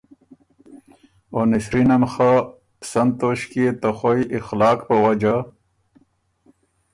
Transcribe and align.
او 1.33 1.39
نسرینه 1.51 1.95
م 2.01 2.03
خه 2.13 2.31
سن 2.89 3.07
توݭکيې 3.19 3.67
ته 3.81 3.89
خوَئ 3.97 4.21
اخلاق 4.37 4.77
په 4.87 4.95
وجه 5.03 5.35